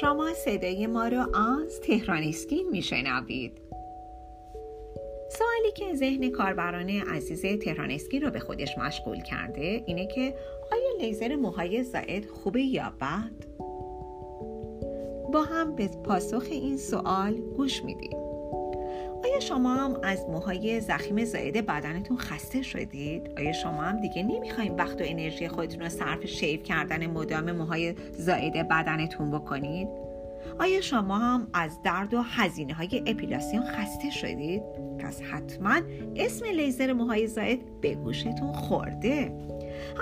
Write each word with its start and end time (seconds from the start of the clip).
شما 0.00 0.34
صدای 0.34 0.86
ما 0.86 1.08
رو 1.08 1.36
از 1.36 1.80
تهران 1.80 2.22
اسکین 2.22 2.68
میشنوید 2.70 3.52
سوالی 5.30 5.72
که 5.74 5.94
ذهن 5.94 6.30
کاربران 6.30 6.90
عزیز 6.90 7.42
تهران 7.42 7.90
اسکین 7.90 8.22
رو 8.22 8.30
به 8.30 8.38
خودش 8.38 8.78
مشغول 8.78 9.22
کرده 9.22 9.82
اینه 9.86 10.06
که 10.06 10.34
آیا 10.72 11.00
لیزر 11.00 11.36
موهای 11.36 11.82
زائد 11.82 12.26
خوبه 12.26 12.62
یا 12.62 12.92
بد؟ 13.00 13.46
با 15.32 15.42
هم 15.42 15.74
به 15.76 15.88
پاسخ 16.04 16.44
این 16.50 16.76
سوال 16.76 17.40
گوش 17.56 17.84
میدیم 17.84 18.29
آیا 19.24 19.40
شما 19.40 19.74
هم 19.74 19.96
از 20.02 20.26
موهای 20.28 20.80
زخیم 20.80 21.24
زائد 21.24 21.66
بدنتون 21.66 22.16
خسته 22.16 22.62
شدید؟ 22.62 23.30
آیا 23.36 23.52
شما 23.52 23.82
هم 23.82 24.00
دیگه 24.00 24.22
نمی‌خوایم 24.22 24.76
وقت 24.76 25.00
و 25.00 25.04
انرژی 25.06 25.48
خودتون 25.48 25.80
رو 25.80 25.88
صرف 25.88 26.26
شیف 26.26 26.62
کردن 26.62 27.06
مدام 27.06 27.52
موهای 27.52 27.94
زائد 28.12 28.68
بدنتون 28.68 29.30
بکنید؟ 29.30 29.88
آیا 30.58 30.80
شما 30.80 31.18
هم 31.18 31.48
از 31.52 31.82
درد 31.82 32.14
و 32.14 32.22
هزینه 32.22 32.74
های 32.74 33.02
اپیلاسیون 33.06 33.62
خسته 33.62 34.10
شدید؟ 34.10 34.62
پس 34.98 35.22
حتما 35.22 35.80
اسم 36.16 36.46
لیزر 36.46 36.92
موهای 36.92 37.26
زائد 37.26 37.58
به 37.80 37.94
گوشتون 37.94 38.52
خورده 38.52 39.32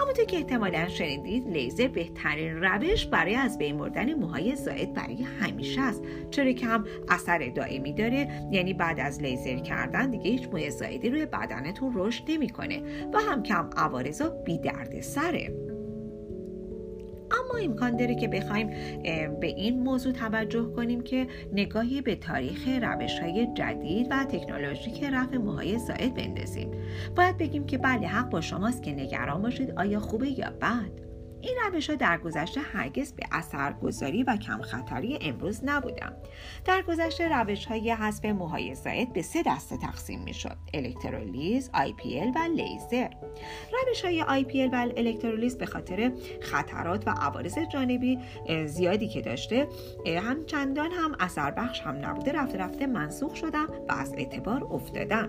همونطور 0.00 0.24
که 0.24 0.36
احتمالا 0.36 0.88
شنیدید 0.88 1.48
لیزر 1.48 1.88
بهترین 1.88 2.62
روش 2.62 3.06
برای 3.06 3.34
از 3.34 3.58
بین 3.58 3.78
بردن 3.78 4.14
موهای 4.14 4.56
زائد 4.56 4.94
برای 4.94 5.22
همیشه 5.22 5.80
است 5.80 6.02
چرا 6.30 6.52
که 6.52 6.66
هم 6.66 6.84
اثر 7.08 7.52
دائمی 7.54 7.92
داره. 7.92 8.28
یعنی 8.52 8.74
بعد 8.74 9.00
از 9.00 9.22
لیزر 9.22 9.56
کردن 9.56 10.10
دیگه 10.10 10.30
هیچ 10.30 10.48
موی 10.48 10.70
زائدی 10.70 11.10
روی 11.10 11.26
بدنتون 11.26 11.92
رشد 11.94 12.24
نمی‌کنه 12.28 12.82
و 13.14 13.18
هم 13.18 13.42
کم 13.42 13.70
عوارض 13.76 14.20
و 14.20 14.30
بی 14.44 14.58
درد 14.58 15.00
سره 15.00 15.75
اما 17.50 17.58
امکان 17.58 17.96
داره 17.96 18.14
که 18.14 18.28
بخوایم 18.28 18.70
به 19.40 19.46
این 19.46 19.80
موضوع 19.82 20.12
توجه 20.12 20.72
کنیم 20.76 21.00
که 21.00 21.26
نگاهی 21.52 22.00
به 22.00 22.16
تاریخ 22.16 22.68
روش 22.82 23.18
های 23.18 23.46
جدید 23.54 24.06
و 24.10 24.24
تکنولوژیک 24.24 25.04
رفع 25.04 25.36
موهای 25.36 25.78
زائد 25.78 26.14
بندازیم. 26.14 26.70
باید 27.16 27.38
بگیم 27.38 27.66
که 27.66 27.78
بله 27.78 28.06
حق 28.06 28.30
با 28.30 28.40
شماست 28.40 28.82
که 28.82 28.92
نگران 28.92 29.42
باشید. 29.42 29.70
آیا 29.70 30.00
خوبه 30.00 30.38
یا 30.38 30.50
بد؟ 30.50 31.05
این 31.40 31.56
روش 31.64 31.90
ها 31.90 31.96
در 31.96 32.18
گذشته 32.18 32.60
هرگز 32.60 33.12
به 33.12 33.22
اثرگذاری 33.32 34.22
و 34.22 34.36
کم 34.36 34.62
خطری 34.62 35.18
امروز 35.20 35.60
نبودن. 35.64 36.16
در 36.64 36.82
گذشته 36.82 37.28
روش 37.28 37.66
های 37.66 37.90
حذف 37.90 38.24
موهای 38.24 38.74
زائد 38.74 39.12
به 39.12 39.22
سه 39.22 39.42
دسته 39.46 39.76
تقسیم 39.76 40.22
می 40.22 40.34
شد. 40.34 40.56
الکترولیز، 40.74 41.70
ال 41.74 41.92
و 42.34 42.38
لیزر. 42.54 43.08
روش 43.88 44.04
های 44.04 44.20
IPL 44.20 44.68
و 44.72 44.88
الکترولیز 44.96 45.58
به 45.58 45.66
خاطر 45.66 46.12
خطرات 46.40 47.08
و 47.08 47.10
عوارض 47.10 47.58
جانبی 47.72 48.18
زیادی 48.66 49.08
که 49.08 49.20
داشته 49.20 49.68
هم 50.06 50.46
چندان 50.46 50.90
هم 50.92 51.16
اثر 51.20 51.50
بخش 51.50 51.80
هم 51.80 51.96
نبوده 52.06 52.32
رفته 52.32 52.58
رفته 52.58 52.86
منسوخ 52.86 53.34
شدن 53.34 53.66
و 53.88 53.92
از 53.92 54.12
اعتبار 54.12 54.64
افتادن. 54.64 55.28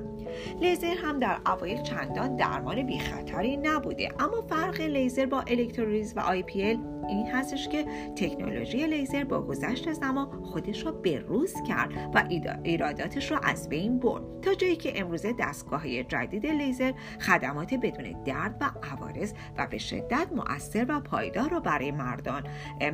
لیزر 0.61 0.95
هم 1.03 1.19
در 1.19 1.37
اوایل 1.45 1.81
چندان 1.81 2.35
درمان 2.35 2.83
بی 2.83 2.99
خطری 2.99 3.57
نبوده 3.57 4.09
اما 4.19 4.41
فرق 4.41 4.81
لیزر 4.81 5.25
با 5.25 5.41
الکترولیز 5.41 5.96
و 6.15 6.41
IPL 6.41 6.97
این 7.07 7.27
هستش 7.27 7.67
که 7.67 7.85
تکنولوژی 8.15 8.87
لیزر 8.87 9.23
با 9.23 9.41
گذشت 9.41 9.93
زمان 9.93 10.43
خودش 10.43 10.85
رو 10.85 11.01
روز 11.27 11.53
کرد 11.67 11.91
و 12.13 12.23
ایراداتش 12.63 13.31
رو 13.31 13.37
از 13.43 13.69
بین 13.69 13.99
برد. 13.99 14.41
تا 14.41 14.53
جایی 14.53 14.75
که 14.75 15.01
امروزه 15.01 15.33
دستگاه 15.39 16.03
جدید 16.03 16.45
لیزر 16.45 16.91
خدمات 17.19 17.73
بدون 17.73 18.23
درد 18.23 18.57
و 18.61 18.87
عوارض 18.87 19.33
و 19.57 19.67
به 19.67 19.77
شدت 19.77 20.27
مؤثر 20.35 20.85
و 20.89 20.99
پایدار 20.99 21.49
رو 21.49 21.59
برای 21.59 21.91
مردان 21.91 22.43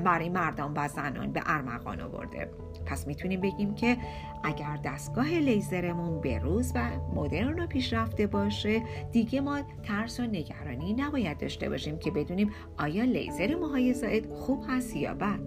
برای 0.04 0.30
مردان 0.30 0.74
و 0.76 0.88
زنان 0.88 1.31
به 1.31 1.42
ارمغان 1.46 2.02
آورده. 2.02 2.50
پس 2.86 3.08
می‌تونیم 3.08 3.41
بگیم 3.41 3.75
که 3.75 3.97
اگر 4.44 4.80
دستگاه 4.84 5.28
لیزرمون 5.28 6.24
روز 6.24 6.72
و 6.75 6.80
مدرن 7.16 7.59
و 7.59 7.68
پیشرفته 7.68 8.28
باشه 8.28 8.81
دیگه 9.12 9.41
ما 9.41 9.62
ترس 9.84 10.20
و 10.20 10.24
نگرانی 10.24 10.94
نباید 10.94 11.38
داشته 11.38 11.70
باشیم 11.70 12.00
که 12.00 12.12
بدونیم 12.12 12.52
آیا 12.78 12.93
لیزر 13.02 13.56
موهای 13.56 13.94
زائد 13.94 14.34
خوب 14.34 14.64
هست 14.68 14.96
یا 14.96 15.14
بد؟ 15.14 15.40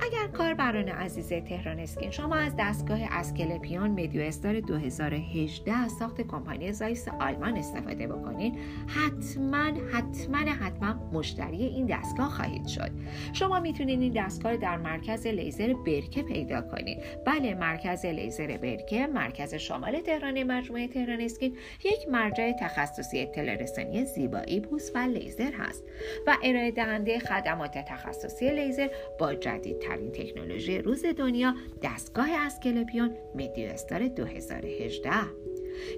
اگر 0.00 0.26
کاربران 0.32 0.88
عزیز 0.88 1.28
تهران 1.28 1.78
اسکین 1.78 2.10
شما 2.10 2.36
از 2.36 2.52
دستگاه 2.58 2.98
اسکلپیان 3.10 3.90
مدیو 3.90 4.22
استار 4.22 4.60
2018 4.60 5.72
از 5.72 5.92
ساخت 5.92 6.20
کمپانی 6.20 6.72
زایس 6.72 7.08
آلمان 7.08 7.56
استفاده 7.56 8.06
بکنید 8.06 8.54
حتما 8.86 9.72
حتما 9.92 10.38
حتما 10.38 11.10
مشتری 11.12 11.64
این 11.64 11.86
دستگاه 11.86 12.30
خواهید 12.30 12.66
شد. 12.66 12.90
شما 13.32 13.60
می‌تونید 13.60 14.00
این 14.00 14.12
دستگاه 14.12 14.56
در 14.56 14.76
مرکز 14.76 15.26
لیزر 15.26 15.74
برکه 15.86 16.22
پیدا 16.22 16.60
کنید 16.62 16.98
بله 17.26 17.54
مرکز 17.54 18.06
لیزر 18.06 18.56
برکه 18.56 19.06
مرکز 19.06 19.54
شمال 19.54 20.00
تهران 20.00 20.42
مجموعه 20.42 20.88
تهران 20.88 21.20
اسکین 21.20 21.56
یک 21.84 22.08
مرجع 22.08 22.52
تخصصی 22.52 23.20
اطلاع 23.20 23.54
رسانی 23.56 24.04
زیبایی 24.04 24.60
پوست 24.60 24.96
و 24.96 24.98
لیزر 24.98 25.52
هست 25.52 25.84
و 26.26 26.36
ارائه 26.42 26.70
دهنده 26.70 27.18
خدمات 27.18 27.78
تخصصی 27.78 28.50
لیزر 28.50 28.88
با 29.18 29.34
جدیدترین 29.70 30.12
تکنولوژی 30.12 30.78
روز 30.78 31.04
دنیا 31.04 31.54
دستگاه 31.82 32.28
اسکلپیون 32.30 33.16
مدیو 33.34 33.68
استار 33.68 34.08
2018 34.08 35.10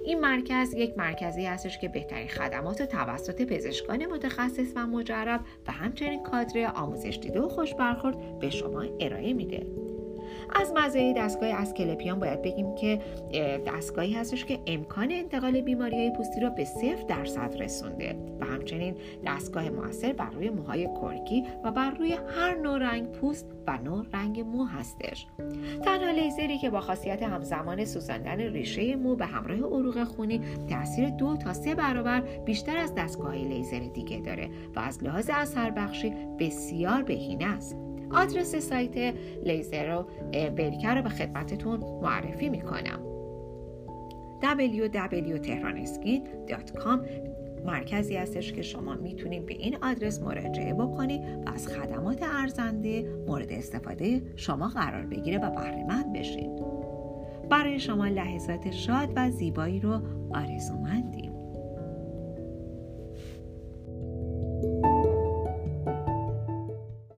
این 0.05 0.19
مرکز 0.19 0.73
یک 0.73 0.97
مرکزی 0.97 1.45
هستش 1.45 1.79
که 1.79 1.87
بهترین 1.87 2.27
خدمات 2.27 2.81
و 2.81 2.85
توسط 2.85 3.41
پزشکان 3.41 4.05
متخصص 4.05 4.71
و 4.75 4.87
مجرب 4.87 5.41
و 5.67 5.71
همچنین 5.71 6.23
کادر 6.23 6.71
آموزش 6.75 7.19
دیده 7.21 7.41
و 7.41 7.49
خوش 7.49 7.73
برخورد 7.73 8.39
به 8.39 8.49
شما 8.49 8.85
ارائه 8.99 9.33
میده. 9.33 9.82
از 10.55 10.73
مزایای 10.75 11.13
دستگاه 11.13 11.49
اسکلپیان 11.49 12.19
باید 12.19 12.41
بگیم 12.41 12.75
که 12.75 12.99
دستگاهی 13.67 14.13
هستش 14.13 14.45
که 14.45 14.59
امکان 14.67 15.11
انتقال 15.11 15.61
بیماری 15.61 15.97
های 15.97 16.11
پوستی 16.11 16.39
را 16.39 16.49
به 16.49 16.65
صفر 16.65 17.03
درصد 17.07 17.55
رسونده 17.59 18.15
و 18.39 18.45
همچنین 18.45 18.95
دستگاه 19.25 19.69
موثر 19.69 20.13
بر 20.13 20.29
روی 20.29 20.49
موهای 20.49 20.89
کرکی 21.01 21.43
و 21.63 21.71
بر 21.71 21.91
روی 21.91 22.17
هر 22.37 22.55
نوع 22.55 22.77
رنگ 22.77 23.11
پوست 23.11 23.45
و 23.67 23.77
نوع 23.77 24.05
رنگ 24.13 24.39
مو 24.39 24.65
هستش. 24.65 25.27
تنها 25.85 26.11
لیزری 26.11 26.57
که 26.57 26.69
با 26.69 26.81
خاصیت 26.81 27.23
همزمان 27.23 27.85
سوزاندن 27.85 28.39
ریشه 28.39 28.95
مو 28.95 29.15
به 29.15 29.25
همراه 29.25 29.59
عروق 29.59 30.03
خونی 30.03 30.41
تاثیر 30.69 31.09
دو 31.09 31.37
تا 31.37 31.53
سه 31.53 31.75
برابر 31.75 32.21
بیشتر 32.21 32.77
از 32.77 32.95
دستگاه 32.95 33.35
لیزر 33.35 33.79
دیگه 33.79 34.17
داره 34.17 34.49
و 34.75 34.79
از 34.79 35.03
لحاظ 35.03 35.29
اثر 35.33 35.71
بخشی 35.71 36.13
بسیار 36.39 37.03
بهینه 37.03 37.45
است. 37.45 37.77
آدرس 38.13 38.55
سایت 38.55 39.15
لیزر 39.45 39.95
رو 39.95 40.05
برکر 40.31 40.95
رو 40.95 41.01
به 41.01 41.09
خدمتتون 41.09 41.79
معرفی 42.01 42.49
می‌کنم. 42.49 42.99
www.tehraneskin.com 44.41 46.99
مرکزی 47.65 48.15
هستش 48.15 48.53
که 48.53 48.61
شما 48.61 48.93
می‌تونید 48.93 49.45
به 49.45 49.53
این 49.53 49.77
آدرس 49.83 50.21
مراجعه 50.21 50.73
بکنید 50.73 51.21
و 51.45 51.49
از 51.53 51.67
خدمات 51.67 52.23
ارزنده 52.23 53.15
مورد 53.27 53.51
استفاده 53.51 54.21
شما 54.35 54.67
قرار 54.67 55.05
بگیره 55.05 55.37
و 55.37 55.49
بهرهمند 55.49 56.13
بشید. 56.13 56.51
برای 57.49 57.79
شما 57.79 58.07
لحظات 58.07 58.71
شاد 58.71 59.09
و 59.15 59.31
زیبایی 59.31 59.79
رو 59.79 59.99
آرزومندی 60.33 61.32